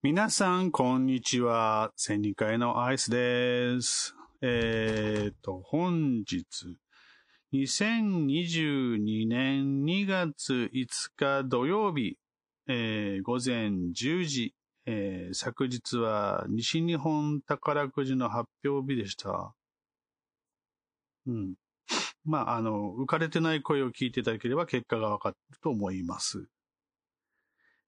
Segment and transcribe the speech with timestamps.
[0.00, 1.92] 皆さん、こんにちは。
[1.96, 4.14] 千人会のアイスです。
[4.42, 6.44] えっ、と、本日、
[7.52, 12.16] 2022年2月5日土曜日、
[12.68, 14.54] えー、午前10時、
[14.86, 19.52] えー、昨日は西日本宝くじの発表日でした。
[21.26, 21.54] うん。
[22.26, 26.48] まあ、あの、浮かれてない声を聞いていただければ結果がわかると思います。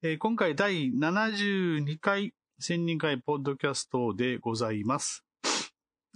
[0.00, 5.24] えー、今回第72回千人会ポッドキャストでございます。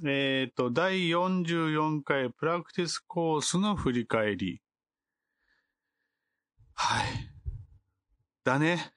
[0.05, 4.61] えっ、ー、と、第44回プラクティスコースの振り返り。
[6.75, 7.07] はい。
[8.45, 8.93] だね。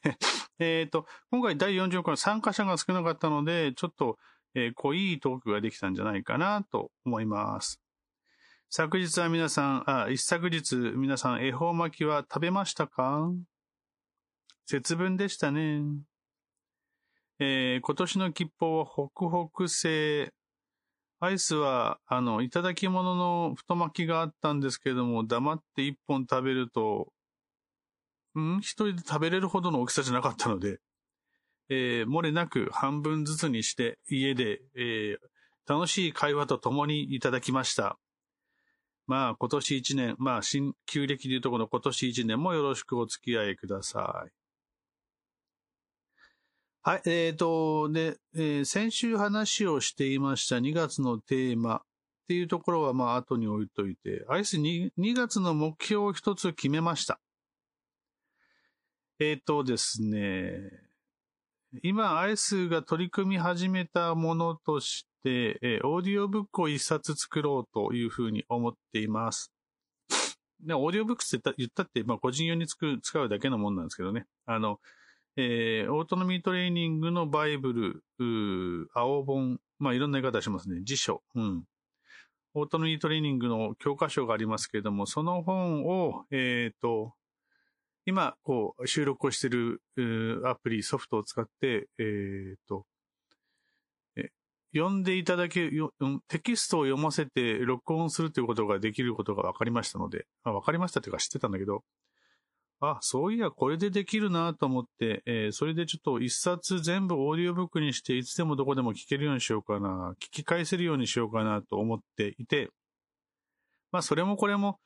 [0.58, 4.18] えっと、今回第44回参加者が少なかったので、ちょっと、
[4.54, 7.80] えー、濃いトークができたんじゃないかなと思います。
[8.70, 13.30] 昨日は皆さん、あ、一昨日皆さん恵方巻きは食べましたか？
[14.66, 15.84] 節分でしたね。
[17.38, 20.34] えー、今年の吉報はホクホク製。
[21.18, 27.10] アイスは、あの、いただき物の太巻きがあったんですけども、黙って一本食べると、
[28.38, 28.58] ん？
[28.58, 30.78] 一人で食べれるほどの大きさじゃなかったので、
[31.70, 37.98] えー、漏れなく半分ずつにして家で、えー、楽しい会話と共にいただきました。
[39.08, 44.30] まあ、今年一年、まあ、新旧暦でいうとこの今年一年もよろしくお付き合いください。
[46.82, 51.80] はい、えっ、ー、と、で、えー、先週話をしていました2月のテーマっ
[52.28, 57.18] ていうところはまあ後に置いといて、アイス 2, 2月の目標を一つ決めました。
[59.18, 60.70] えっ、ー、とですね、
[61.82, 69.52] 今アイスが取り組み始めたものとして、え、オーディオブックを一冊作ろうというふうに思っています。
[70.60, 74.26] で、オーディオブックって言ったって、まあ個人用に使うだけのもんなんですけどね。
[74.46, 74.80] あの、
[75.36, 80.80] えー、オートノミートレーニングのバイブル、青本、まあいろんな言い方しますね。
[80.82, 81.22] 辞書。
[81.34, 81.64] うん。
[82.54, 87.14] オートノミートレーニングの教科書がありますけれども、その本を、えっ、ー、と、
[88.04, 89.80] 今、こう、収録をしている
[90.46, 92.86] アプリ、ソフトを使って、えっ、ー、と、
[94.74, 95.70] 読んでいただけ、
[96.28, 101.82] テキストを読ませて録音するということができることが分かりましたので、あ分かりましたというか知ってたんだけど、
[102.80, 112.70] あ、そういや、これでできるなと思って、えー、それでちょっと一冊全部オーディオブックにして、いつでもどこでも聞けるようにしようかな、聞き返せるようにしようかなと思っていて、
[113.90, 114.78] まあ、それもこれも、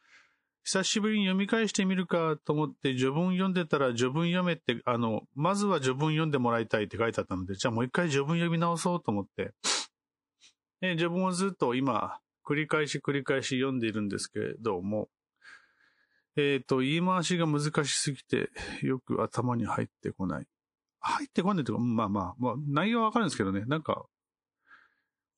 [0.64, 9.52] 久しぶりに読み返してみるかと思って、序文読んでたら序文読めって、あの、まずは序文読んでもらいたいって書いてあったので、じゃあもう一回序文読み直そうと思って、
[10.80, 15.08] え序文をずっと今、繰り返し繰り返し読んでいるんですけれども、
[16.36, 18.50] えっ、ー、と、言い回しが難しすぎて、
[18.82, 20.46] よく頭に入ってこない。
[21.00, 24.06] 入ってこないというか、まあまあ、まあ、内容はわかるんですけどね、なんか、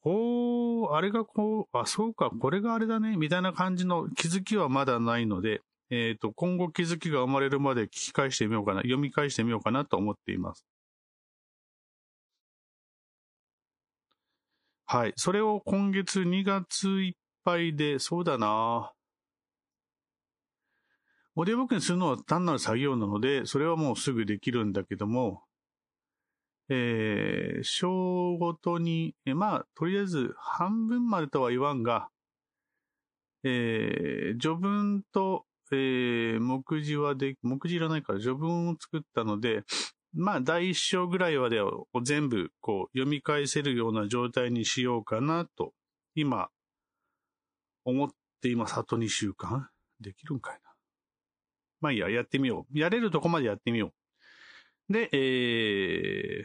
[0.04, 10.64] おー、あれがこう、あ、そうか、これがあれだね、みたいな感じの気づきはまだないので、えっ、ー、と、今後気づきが生まれるまで聞き返してみようかな、読み返してみようかなと思っています。
[14.86, 15.12] はい。
[15.16, 18.92] それを今月2月いっぱいで、そうだな
[21.36, 25.42] オーディオブックにするのは単なる作業なので、それはもうすぐできるんだけども、
[26.68, 32.08] えー、章ごとに、えまあ、とりあえず半分までとは言わんが、
[33.42, 39.62] えー、序文と、えー、目次はで、目次いらないから序文を作ったので、
[40.14, 45.72] まあ、第一章ぐらいまでを全部、こう、読み返せるような状態にしようかなと、
[46.14, 46.48] 今、
[47.84, 48.08] 思っ
[48.40, 48.78] ています。
[48.78, 49.68] あと2週間？
[50.00, 50.70] できるんかいな？
[51.80, 52.78] まあいいや、やってみよう。
[52.78, 53.92] やれるとこまでやってみよう。
[54.90, 56.44] で、えー、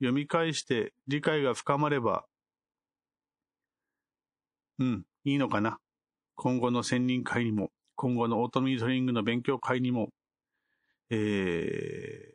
[0.00, 2.24] 読み返して理解が深まれば、
[4.78, 5.78] うん、いいのかな。
[6.34, 10.08] 今後の専任会にも、今後のオートミートリングの勉強会にも、
[11.10, 12.34] え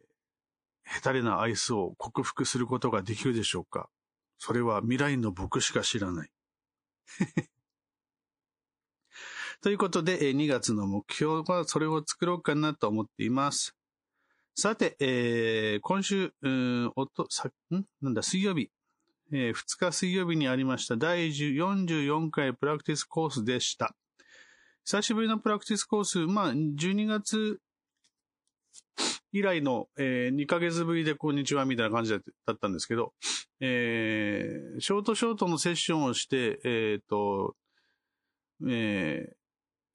[0.86, 3.90] ー、下手れなアイスを克服することができるでしょうか。
[4.38, 6.30] それは未来の僕しか知らない。
[9.62, 13.76] ということで、2月の目標はそれを作ろうかなと思っています。
[14.57, 17.84] さて、えー、今週、うん、おと、さ、ん？
[18.02, 18.69] なんだ、水曜日。
[19.34, 23.94] えー、2日水曜日にありました第44回プラクティスコースでした。
[24.86, 27.60] 久しぶりのプラクティスコース、まあ、12月
[29.34, 32.19] 以来の、えー、2ヶ月ぶりでこんにちはみたいな感じだ
[32.54, 33.12] ったんですけど、
[33.60, 37.56] えー、ショートショートのセッションをして、えっ、ー、と、
[38.66, 39.44] えー、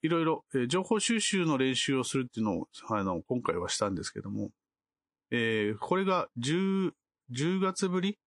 [0.01, 4.49] いろいろ、えー情報収集の練習をするっていうのを、あの、今回はしたんですけども、
[5.29, 6.91] えーこれが10、
[7.31, 8.17] 10月ぶり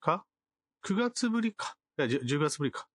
[0.00, 0.24] か
[0.84, 1.76] ?9 月ぶりか。
[1.98, 2.88] いや、10 10月ぶりか。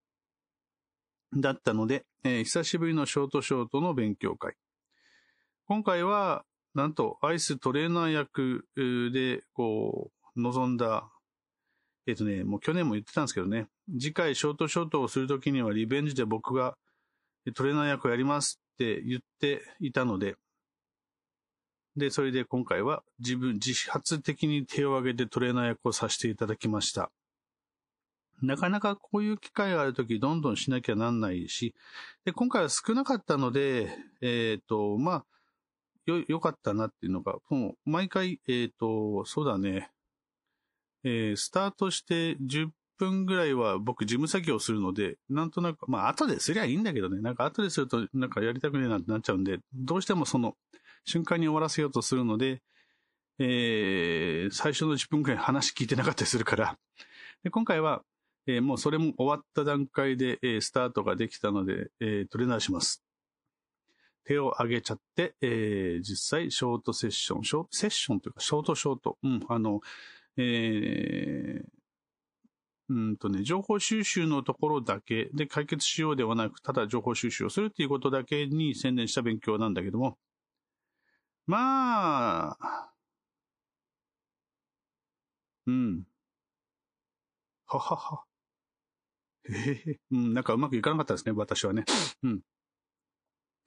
[1.35, 4.55] だったので、えー久しぶりのショートショートの勉強会。
[5.67, 8.65] 今回は、なんと、アイストレーナー役
[9.11, 11.09] で、こう、臨んだ、
[12.05, 16.77] えっ、とね、もう去年も言ってたんですけどね、次回ショートショートをするときにはリベンジで僕が
[17.53, 20.35] トレーナー役をやりますって言っていたので、
[21.95, 27.11] で、それで今回は自分、自発的に手を挙げてトレーナー役をさせていただきました。
[28.41, 31.73] なかなかこういう機会があるとき、どんどんしなきゃなんないし、
[32.23, 33.89] で、今回は少なかったので、
[34.21, 35.25] えっ、と、まあ、
[36.05, 39.89] よ、良かったなっていうのが、もう、毎回、えっ、と、そうだね、
[41.03, 50.55] えースタートして10分ぐらいは僕事務作業するので、なんとなく、まあ後ですりゃいいんだけどね、なんか後でするとなんかやりたくねえなってなっちゃうんで、どうしてもその
[51.05, 52.61] 瞬間に終わらせようとするので、
[53.39, 56.77] えー最初の10分くらい話聞いてなかったりするから、
[57.43, 58.01] で今回は、
[58.47, 63.03] えーもうそれも終わった段階で、えースタートができたので、えートレーナーします。
[64.25, 69.81] 手を挙げちゃって、えー実際ショートセッション、ショートセッションというか、ショートショート、うん、あの、
[70.37, 71.76] えー
[72.89, 80.17] うんとね、情報収集のところだけで解決しようではなく、ただ情報収集をするっていうことだけに専念した勉強なんだけども、
[81.47, 82.91] まあ、
[85.67, 86.07] うん。
[87.67, 88.23] ははは。
[89.49, 89.99] へへへ。
[90.11, 91.83] うん、なんかうまくいかなかったですね、私はね。
[92.23, 92.41] うん。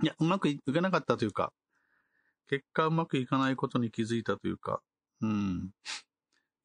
[0.02, 1.52] いや、うまくいかなかったというか、
[2.48, 4.82] 結果うまくいかないことに気づいたというか、
[5.22, 5.70] うん。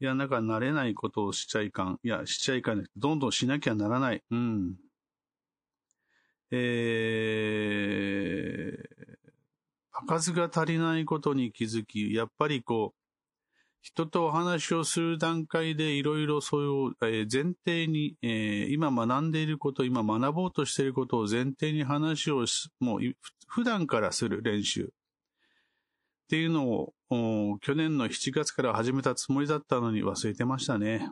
[0.01, 1.99] いや、なんか慣れないことをしちゃいかん。
[2.03, 2.83] いや、しちゃいかん。
[2.97, 4.23] どんどんしなきゃならない。
[4.29, 4.75] うん。
[6.51, 12.99] えー、開かずが足りないことに気づき、やっぱりこう、
[13.81, 22.99] 人とお話をする段階でいろいろそういう、えー前提に、えー今学んでいること、今学ぼうとしていることを前提に話をし、もう
[23.47, 24.91] 普段からする練習。
[26.25, 26.93] っていうのを、
[27.59, 31.11] 去年の7月から始めたつもりだったのに忘れてましたね。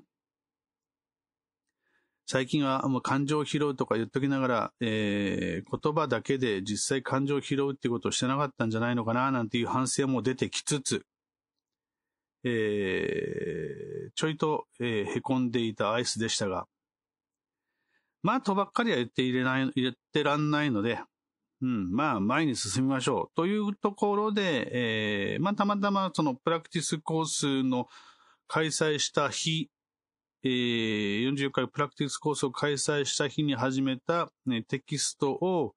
[2.26, 11.06] 最近はもう感情を拾うとか言っときながら、えー言葉だけで実際感情を拾うってことをしてなかったんじゃないのかななんていう反省も出てきつつ、
[12.44, 16.68] えーちょいと、えーへこんでいたアイスでしたが、
[18.24, 21.00] まあとばっかりは言っていれない、言ってらんないので、
[21.64, 23.36] うん、まあ前に進みましょう。
[23.38, 27.88] というところで、えーまあたまたまそのプラクティスコースの
[28.50, 29.70] 開催した日、
[30.44, 35.74] えー40回プラクティスコースを開催した日に始めた、ね、テキストを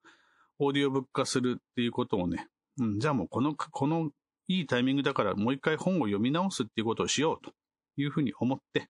[0.59, 2.49] オーディオブック化するっていうことをね、
[2.79, 4.09] うん、じゃあもうこの、この
[4.49, 7.53] いいタイミングだからもう一回本を読み直すっていうことをしようと
[7.95, 8.89] いうふうに思って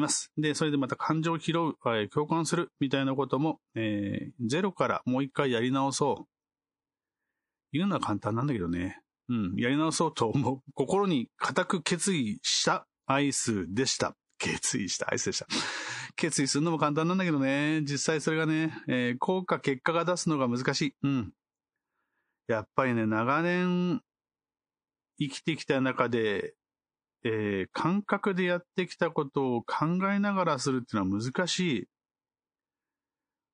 [0.00, 0.32] います。
[0.36, 6.28] で、それでまた感情を拾う、共感するみたいなことも、えーゼロからもう一回やり直そう。
[7.72, 9.00] 言うのは簡単なんだけどね。
[9.28, 10.60] うん、やり直そうと思う。
[10.74, 14.16] 心に固く決意したアイスでした。
[14.38, 15.46] 決意したアイスでした。
[16.16, 17.82] 決意するのも簡単なんだけどね。
[17.82, 20.94] 実際それがね、えー効果、結果が出すのが難しい。
[21.02, 21.32] うん。
[22.48, 24.02] やっぱりね、長年
[25.20, 26.54] 生きてきた中で、
[27.24, 31.88] えー感覚でやってきたことを考えながらするっていうのは難しい。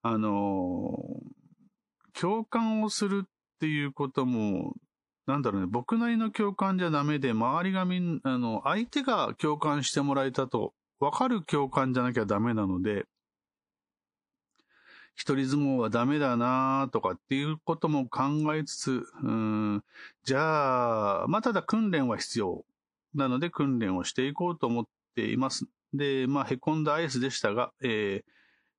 [0.03, 1.37] あのー
[2.19, 3.29] 共感をするっ
[3.61, 4.75] ていうことも、
[5.27, 13.05] なんだろうね、僕なりの共感じゃダメで、周りがみんあの、相手が共感してもらえたと、わかる共感じゃなきゃダメなので、
[15.15, 19.85] 一人相撲はダメだなとかっていうことも考えつつ、うん、
[20.25, 22.65] じゃあ、まあ、ただ訓練は必要。
[23.17, 25.67] なので訓練をしていこうと思っています。
[25.93, 28.23] で、まあ、へこんだアイスでしたが、え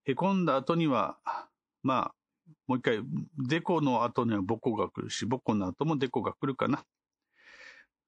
[0.06, 1.18] ー、へこんだ後には、
[1.82, 2.14] まあ、
[2.66, 3.00] もう一回、
[3.48, 6.84] デコの後にはボコが来るし、ボコの後もデコが来るかな。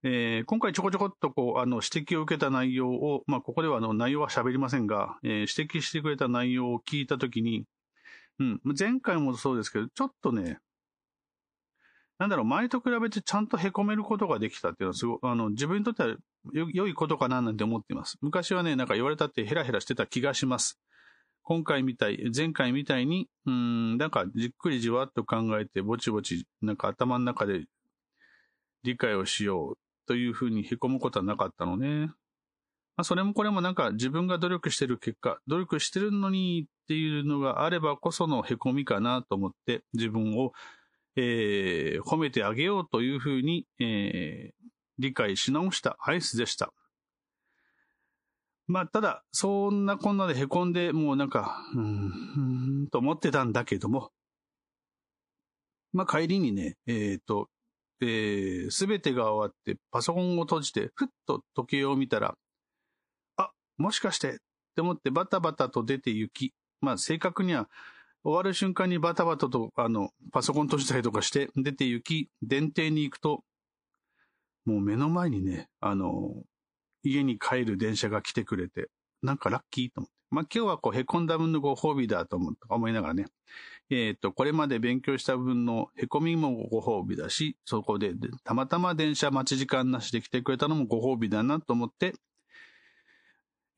[0.03, 7.67] えー今回ちょこちょこっとこう、あの、指摘を受けた内容を、まあ、ここではあの、内容は喋りませんが、えー指摘してくれた内容を聞いたときに、
[8.39, 10.59] うん、前回もそうですけど、ちょっとね、
[12.21, 16.17] なんだろう、前と比べてちゃんと凹めることができたっていうのはすご、あの、自分にとっては
[16.53, 18.19] 良いことかななんて思っています。
[18.21, 20.79] 昔はね、なんか言われたってヘラヘラしてた気がします。
[21.43, 27.65] 今回みたい、前回みたいに、うん、なんかじっくりじわっと考えて、ぼちぼち、なんか頭の中で
[28.83, 32.09] 理解をしようというふうに凹むことはなかったのね。
[32.97, 40.53] まあ、それもこれもなんか自分が努力してる結果、努力してるのにっていうのがあればこその凹みかなと思って自分を、
[41.17, 46.73] えー、褒めてあげようというふうに、えー、理解し直したアイスでした。
[48.67, 51.81] まあ、ただ、そんなこんなで凹んで、もうなんか、うー
[52.85, 54.13] ん、と思ってたんだけども、
[55.93, 57.49] まあ、帰りにね、えっ、ー、と、
[58.01, 62.37] えす、べてが終わって、パソコンを閉じて、ふっと時計を見たら、
[63.37, 64.33] あ、もしかして、っ
[64.77, 67.69] て思ってバタバタと出て行き、まあ、正確には、
[68.23, 73.45] 終わる瞬間にバタバタと、あの、パソコン閉じたりとかして出て行き、電停に行くと、
[74.67, 76.35] もう目の前にね、あの、
[77.03, 78.89] 家に帰る電車が来てくれて、
[79.23, 80.21] なんかラッキーと思って。
[80.31, 83.27] まあ、今日はこう、凹んだ分のご褒美だと思思いながらね、
[83.91, 88.13] えっ、ー、と、これまで勉強した分の凹みもご褒美だし、そこで
[88.45, 92.15] たまたま電車待ち時間なしで来てくれたのもご褒美だなと思って、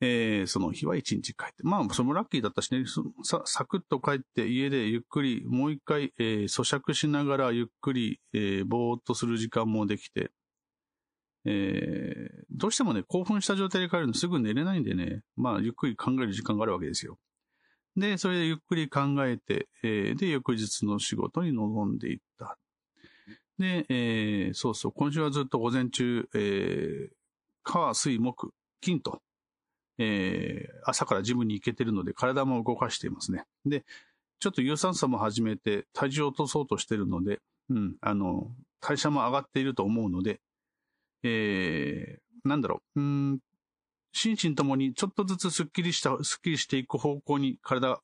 [0.01, 1.63] えー、その日は一日帰って。
[1.63, 2.83] まあ、それもラッキーだったしね、
[3.23, 10.31] さ、サクッと帰って家でゆっくり、もう一回、えー、咀嚼しながらゆっくり、えー、ぼーっとする時間もできて、
[11.45, 17.17] えー、どうしてもね、興奮した状態で帰るのすぐ寝れないんでね、まあ、ゆっくり考える時間があるわけですよ。
[17.95, 22.57] で、それでゆっくり考えて、えー、で、翌日の仕事に臨んでいった。
[23.59, 27.13] で、えー、そうそう、今週はずっと午前中、えー、
[27.63, 29.21] 火、水、木、金と、
[29.97, 33.45] えー、朝からジムに行けてるので体も動かしていますね。
[33.65, 33.85] で、
[34.39, 40.41] ちょっと有酸素も始めて体重を落とそうとしてるので、うん、あの、代謝も上がっていると思うので、
[41.23, 43.39] えー、なんだろう、うん、
[44.11, 48.01] 心身ともにちょっとずつスッキリした、スッキリしていく方向に体、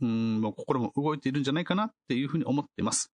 [0.00, 3.12] うん、もう心も動いているんじゃないかなっていうふうに思ってます。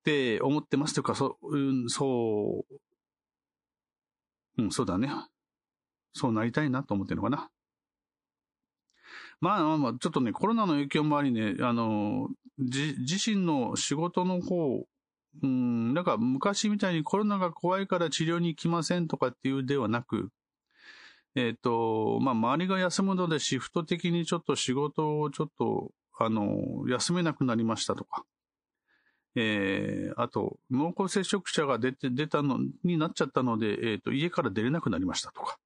[0.00, 5.10] って思ってますというか、そう、うん、そう、うん、そうだね。
[6.12, 7.50] そうなりたいなと思ってるのかな。
[9.40, 14.84] まあまあ、ちょっとね、コロナの影響もありね、あの、自身の仕事の方
[15.42, 20.30] うん、なんか昔みたいにコロナが怖いから治療に行きませんとかっていうではなく、
[21.36, 28.24] えっ、ー、と、まあ、周りが休むのでシフト的にちょっと仕事をちょっと、あの、休めなくなりましたとか、
[29.36, 35.58] えー、あと、濃厚接触者が出て、出たのになっちゃったので、えっ、ー、と、家から出れなくなりましたとか。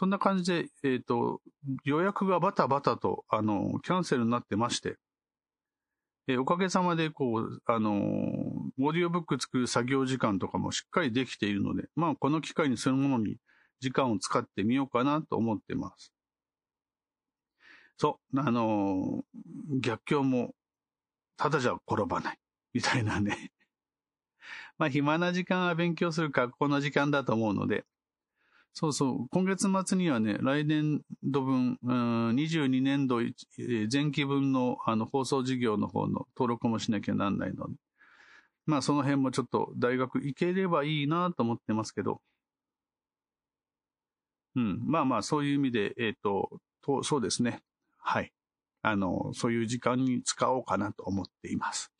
[0.00, 1.42] そんな感じで、えっ、ー、と、
[1.84, 4.96] 予約がバタバタと、あの、キャンセルになってまして、
[6.26, 13.36] えおかげさまで、こう、あのオーディオブック作る作業時間とかもしっかりできているので、まあ、この機会にそういうものに
[13.80, 16.14] 時間を使ってみようかなと思ってます。
[17.98, 19.22] そう、あの
[19.82, 20.54] 逆境も、
[21.36, 22.38] ただじゃ転ばない、
[22.72, 23.52] みたいなね
[24.78, 27.84] まあ、暇な時間は勉強する学校の時間だと思うので、
[28.72, 29.28] そうそう。
[29.30, 33.20] 今月末にはね、来年度分、うん、22年度
[33.92, 37.74] 前期分のあの放送事業の方の登録もしなきゃなんないので、
[38.66, 42.20] まあその辺もちょっと大学行ければいいなと思ってますけど、
[44.56, 44.80] うん。
[44.84, 47.62] まあまあそういう意味で、えっ、ー、と、と、そうですね。
[47.98, 48.32] はい。
[48.82, 51.92] あの、そういう時間に使おうかなと思っています。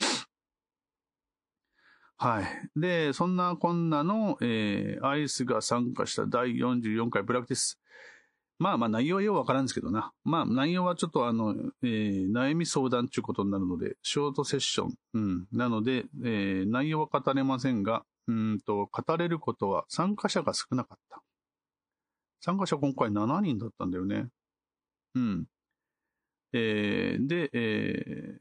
[2.23, 2.79] はい。
[2.79, 7.81] で、そんなこんなの、えー、アイスが参加した第44回プラックティス。
[8.59, 10.13] まあまあ内容はようわからんですけどな。
[10.23, 14.95] まあ内容はちょっとあの、えー、悩み相談っていうことになるので、ショートセッション。
[15.15, 15.47] うん。
[15.51, 21.23] なので、えー、内容は語れませんが、うんと、語れることは参加者が少なかった。
[22.43, 24.27] 参加者今回7人だったんだよね。
[25.15, 25.47] うん。
[26.53, 28.39] えー、で、え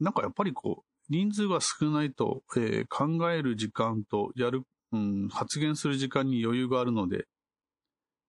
[0.00, 4.62] ー、なんかやっぱりこう、人数が少ないと、えー、考える時間とやる、
[4.92, 7.26] うん、発言する時間に余裕があるので、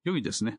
[0.04, 0.58] 良いですね。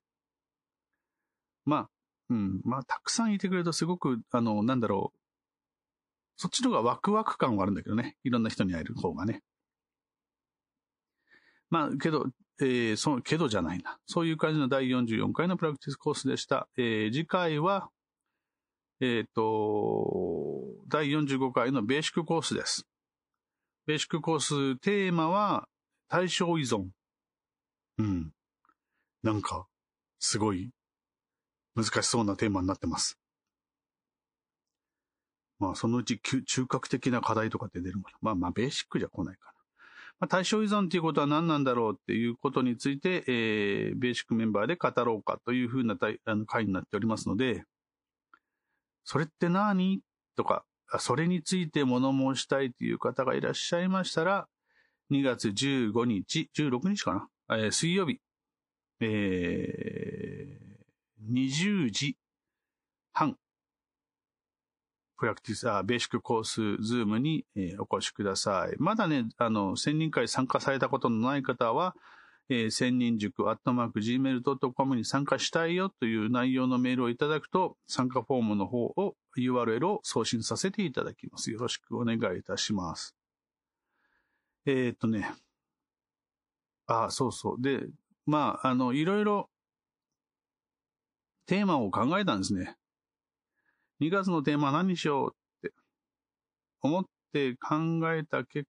[1.65, 1.89] まあ、
[2.31, 5.19] うん、まあ、たくさんいてくれるとすごく、あの、なんだろう、
[6.37, 8.17] そっちの方がワクワク感はあるんだけどね。
[8.23, 9.43] いろんな人に会える方がね。
[11.71, 12.27] まあ、けど、
[12.61, 13.99] えー、その、けどじゃないな。
[14.07, 16.69] そういう感じの第44回のプラクティスコースでした。
[16.77, 17.91] えー、次回は、
[19.05, 22.87] えっ、ー、と、第45回のベーシックコースです。
[23.85, 25.67] ベーシックコース、テーマは、
[26.09, 26.91] 対象依存。
[27.99, 28.31] うん。
[29.25, 29.67] なんか、
[30.21, 30.71] すごい、
[31.75, 33.19] 難しそうなテーマになってます。
[35.59, 38.09] まあ、そのうち中核的な課題とかって出るもの。
[38.21, 39.53] まあまあ、ベーシックじゃ来ないかな。
[40.21, 47.65] まあ、対象依存っていうことは何なんだろうっていうことについて、えー、ベーシックメンバーで語ろうかというふうなあの回になっておりますので、
[49.05, 50.01] それって何？
[50.37, 50.65] とか、
[50.99, 54.49] それについて物申したいという方がいらっしゃいましたら、
[55.11, 58.21] 2月15日、16日かな、えー、水曜日、
[59.01, 62.17] えー、20時
[63.13, 63.37] 半、
[65.19, 68.77] プラクティス、あ、ベーシックコース、 Zoom に、えー、お越しください。
[68.79, 71.95] まだね、あの、1000人会参加されたことのない方は、
[72.49, 81.51] えー、千人塾アットマーク gmail.com に参加したいよという内容のメールをいただくと、参加フォームの方を、URL を送信させていただきます。
[81.51, 83.17] よろしくお願いいたします。
[84.67, 85.33] えー、っとね、
[86.87, 87.63] あ、そうそう。
[87.63, 87.87] で、
[88.27, 89.49] まあ、あの、いろいろ、
[91.47, 92.77] テーマを考えたんですね。
[94.01, 95.29] 2月のテーマ何にしよ
[95.63, 95.75] うって
[96.81, 97.77] 思って考
[98.13, 98.69] えた結、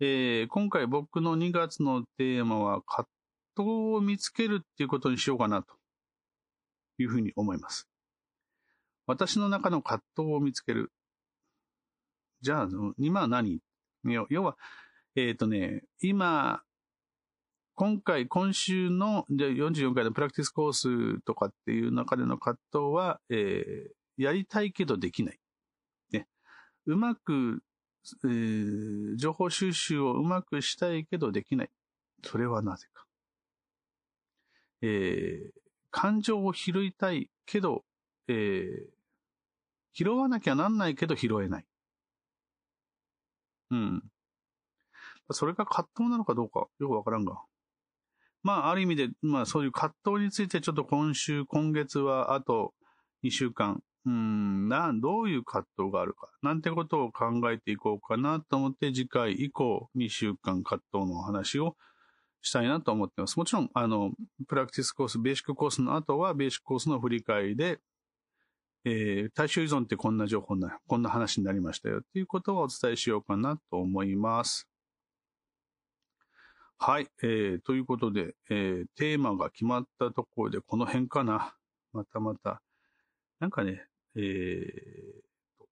[0.00, 3.08] えー、今回僕の2月のテーマは葛
[3.56, 5.74] 藤を見つけるっていうことにしようかなと
[6.98, 7.88] いうふうに思います。
[9.06, 10.92] 私の中の葛藤を見つける。
[12.42, 13.60] じゃあ、今は何？
[14.30, 14.56] 要は、
[15.16, 16.62] えっ、ー、とね、今、
[17.74, 25.38] 今回、今週の44回のプラクティスコースとかっていう中での葛藤は、えー、やりたいけどできない。
[26.12, 26.28] ね。
[26.86, 27.62] うまく、
[28.24, 31.70] えー、情報収集をうまくしたいけどできない。
[32.24, 33.04] それはなぜか。
[34.82, 35.50] えー、
[35.90, 37.84] 感情を拾いたいけど、
[38.28, 38.98] えー、
[39.92, 41.64] 拾わなきゃなんないけど拾えない。
[43.70, 44.02] うん。
[45.30, 47.42] それが葛藤なのかどうかよくわからんが。
[48.42, 52.72] まあ、ある意味で、まあ、そういう葛藤についてちょっと今週、今月はあと
[53.24, 61.76] 2週間、うん、な、どういう葛藤があるか、なんてことを考えていこうかなと思って、次回以降2週間葛藤の話を
[62.40, 63.36] したいなと思ってます。
[63.36, 64.12] もちろん、あの、
[64.46, 67.80] プラクティスコース、ベーシックコースの後は、ベーシックコースの振り返りで、
[68.84, 74.68] えー、対象依存ってこんな情報な、こんな話になりましたよっていうことをお伝えしようかなと思います。
[76.78, 77.08] はい。
[77.22, 81.54] えー、ということで、えー、テーマが決まったところでこの辺かな。
[81.92, 82.62] またまた。
[83.40, 83.84] なんかね、
[84.16, 85.22] えー、
[85.58, 85.66] こ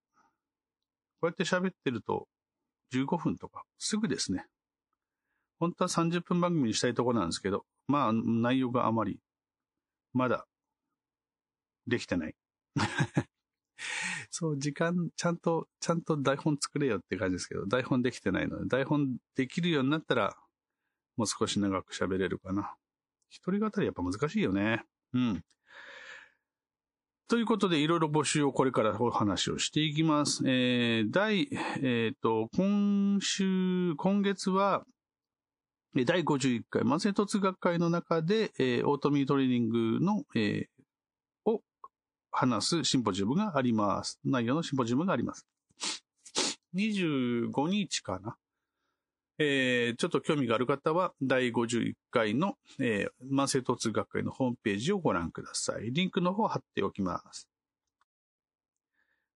[1.23, 2.29] うやって喋ってると
[2.93, 4.47] 15分とかすぐですね。
[5.59, 9.19] 本当は30分番組にしたいところなんですけど、まあ内容があまり
[10.13, 10.47] まだ
[11.87, 12.35] できてない。
[14.31, 20.37] そう、時間、ちゃんと、ちゃんと台本作れよって感じですけど、台本できてないので、台本できるようになったら、
[21.17, 22.75] もう少し長く喋れるかな。
[23.31, 24.85] 一人語りやっぱ難しいよね。
[25.13, 25.45] うん。
[27.29, 30.45] ということで、いろいろ募集をこれからお話をしていきます。
[30.47, 31.49] えー、第、
[31.83, 34.85] えっ、ー、と、今週、今月は、
[36.05, 41.63] 第51回、慢性突学会の中で、えー、オートミートレーニングの、えー、を
[42.31, 44.21] 話すシンポジウムがあります。
[44.25, 45.49] 内容のシンポジウムがあります。
[46.77, 48.37] 25日かな？
[49.39, 55.93] えー、ちょっと興味がある方は、第51回の、えー、慢性疼痛学会のホームページをご覧ください。
[55.93, 57.49] リンクの方を貼っておきます。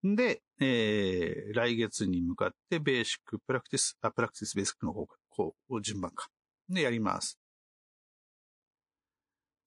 [0.02, 6.28] で、えー、来月に向かってベーシックプラクティス、あ、プラクティスベーシックの方が、こう、順番か。
[6.70, 7.38] で、やります。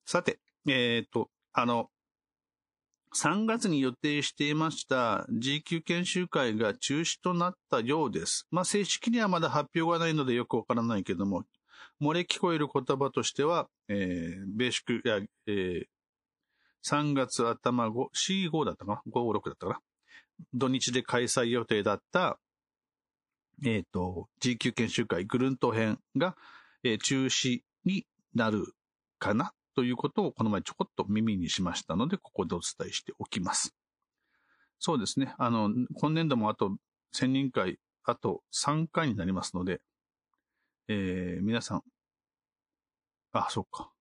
[0.05, 1.89] さて、えっ、ー、と、あの、
[3.15, 8.47] 3月に予定していました G 級研修会が中止となったようです。
[8.49, 11.43] まあ、正式にはまだ発表がないのでよくわからないけども、
[12.01, 15.85] 漏れ聞こえる言葉としては、えー、ベーシックや、えー、
[16.85, 18.07] 3月頭5、
[18.49, 19.79] C5 だったかな ?5、6だったかな？
[20.53, 22.39] 土日で開催予定だった、
[23.63, 26.35] えっ、ー、と、G 級研修会グルント編が、
[26.83, 28.73] えー、中止になる
[29.19, 29.53] かな？
[29.75, 33.75] ということをこの前ちょこっと耳にしましたので、ここでお伝えしておきます。
[34.79, 35.33] そうですね。
[35.37, 36.75] あの、今年度もあと
[37.15, 39.81] 1000人会、あと3回になりますので、
[40.87, 41.81] えー、皆さん、
[43.31, 43.91] あ、そっか。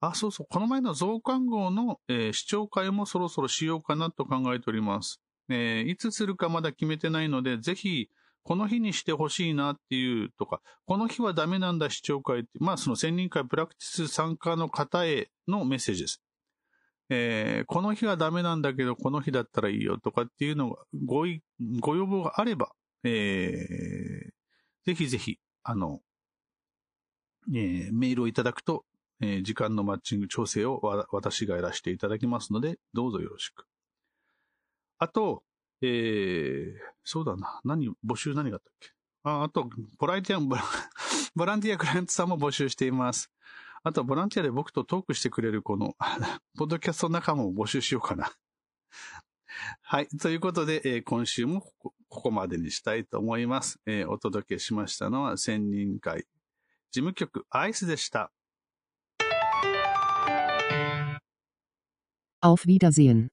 [0.00, 0.46] あ、そうそう。
[0.48, 5.20] この前の増刊号の、えー、視聴会もそろそろしようかなと考えております。
[5.48, 8.08] えー、いつするかまだ決めてないので、ぜひ、
[8.46, 16.22] この日にしてほしいなっていうとか、この日はダメなんだ視聴会って、まあその千人会プラクティス参加の方へのメッセージです。
[17.08, 21.42] えー、この日はダメなんだけど、この日だったらいいよとかっていうのが、ごい、
[21.80, 22.70] ご要望があれば、
[23.02, 24.30] えー、
[24.84, 26.00] ぜひぜひ、あの、
[27.52, 28.84] えー、メールをいただくと、
[29.20, 30.80] えー、時間のマッチング調整を
[31.10, 33.66] 私がやらせていただきますので、どうぞよろしく。
[34.98, 35.42] あと、
[35.82, 36.72] えー、
[37.04, 37.60] そうだな。
[37.64, 38.90] 何、募集何があったっけ？
[39.24, 40.40] あ、あと、ボランティア、
[41.34, 43.30] ボランティアクライアントさんも募集しています。
[43.82, 45.94] あとボランティアで僕とトークしてくれるこの、
[46.58, 48.32] ポッドキャスト仲間を募集しようかな。
[49.82, 50.08] はい。
[50.08, 53.80] ということで、えー、今週もここまでにしたいと思います。
[53.86, 56.26] えー、お届けしましたのは、千人会
[56.90, 58.32] 事務局アイスでした。
[62.42, 63.28] Auf Wiedersehen.